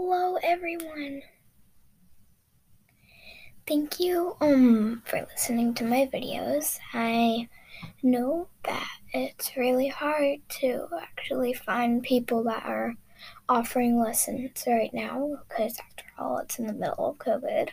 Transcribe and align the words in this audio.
Hello, 0.00 0.36
everyone. 0.44 1.22
Thank 3.66 3.98
you 3.98 4.36
um 4.40 5.02
for 5.04 5.26
listening 5.28 5.74
to 5.74 5.84
my 5.84 6.08
videos. 6.14 6.78
I 6.94 7.48
know 8.00 8.46
that 8.62 8.88
it's 9.12 9.56
really 9.56 9.88
hard 9.88 10.38
to 10.60 10.86
actually 11.02 11.52
find 11.52 12.00
people 12.00 12.44
that 12.44 12.64
are 12.64 12.94
offering 13.48 13.98
lessons 13.98 14.62
right 14.68 14.94
now 14.94 15.40
because 15.48 15.76
after 15.80 16.04
all, 16.16 16.38
it's 16.38 16.60
in 16.60 16.68
the 16.68 16.74
middle 16.74 17.10
of 17.10 17.18
COVID. 17.18 17.70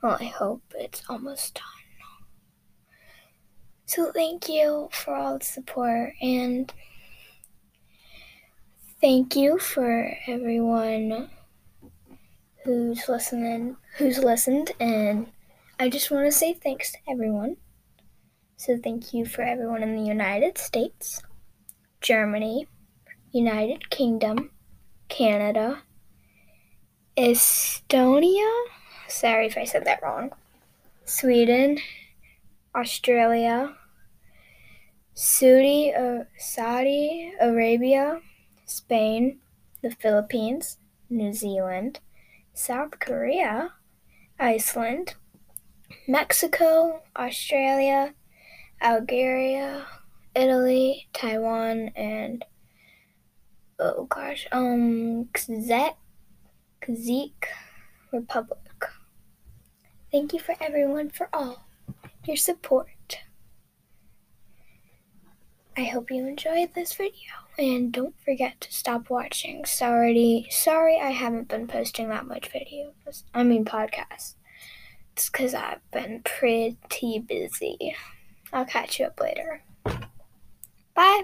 Well, 0.00 0.18
I 0.20 0.26
hope 0.26 0.62
it's 0.78 1.02
almost 1.08 1.54
done. 1.54 1.64
So 3.86 4.12
thank 4.12 4.48
you 4.48 4.90
for 4.92 5.16
all 5.16 5.38
the 5.40 5.44
support 5.44 6.12
and 6.22 6.72
thank 9.02 9.34
you 9.34 9.58
for 9.58 10.16
everyone 10.28 11.28
who's 12.64 13.08
listening, 13.08 13.76
who's 13.96 14.18
listened, 14.18 14.70
and 14.78 15.26
I 15.80 15.88
just 15.88 16.12
want 16.12 16.26
to 16.26 16.30
say 16.30 16.54
thanks 16.54 16.92
to 16.92 16.98
everyone. 17.10 17.56
So 18.56 18.78
thank 18.78 19.12
you 19.12 19.26
for 19.26 19.42
everyone 19.42 19.82
in 19.82 19.96
the 19.96 20.08
United 20.08 20.56
States, 20.56 21.20
Germany, 22.00 22.68
United 23.32 23.90
Kingdom, 23.90 24.52
Canada, 25.08 25.82
Estonia. 27.16 28.64
Sorry 29.08 29.46
if 29.48 29.58
I 29.58 29.64
said 29.64 29.84
that 29.84 30.00
wrong. 30.00 30.30
Sweden, 31.06 31.78
Australia, 32.72 33.74
Saudi, 35.14 35.92
uh, 35.92 36.22
Saudi 36.38 37.32
Arabia, 37.40 38.20
Spain, 38.72 39.38
the 39.82 39.90
Philippines, 39.90 40.78
New 41.10 41.32
Zealand, 41.32 42.00
South 42.54 42.98
Korea, 42.98 43.74
Iceland, 44.38 45.14
Mexico, 46.08 47.02
Australia, 47.16 48.14
Algeria, 48.80 49.86
Italy, 50.34 51.08
Taiwan, 51.12 51.90
and 51.94 52.44
oh 53.78 54.04
gosh, 54.04 54.46
um, 54.52 55.28
Czech, 55.34 55.96
Republic. 58.12 58.58
Thank 60.10 60.32
you 60.32 60.40
for 60.40 60.54
everyone 60.60 61.10
for 61.10 61.28
all 61.32 61.66
your 62.26 62.36
support. 62.36 62.88
I 65.76 65.84
hope 65.84 66.10
you 66.10 66.26
enjoyed 66.26 66.74
this 66.74 66.92
video 66.92 67.12
and 67.58 67.92
don't 67.92 68.14
forget 68.24 68.60
to 68.60 68.72
stop 68.72 69.08
watching. 69.08 69.64
Sorry, 69.64 70.46
sorry 70.50 70.98
I 71.00 71.10
haven't 71.10 71.48
been 71.48 71.66
posting 71.66 72.08
that 72.10 72.26
much 72.26 72.50
videos. 72.52 73.22
I 73.32 73.42
mean 73.42 73.64
podcasts. 73.64 74.34
It's 75.12 75.28
cuz 75.30 75.54
I've 75.54 75.80
been 75.90 76.22
pretty 76.24 77.18
busy. 77.18 77.94
I'll 78.52 78.66
catch 78.66 79.00
you 79.00 79.06
up 79.06 79.18
later. 79.18 79.62
Bye. 80.94 81.22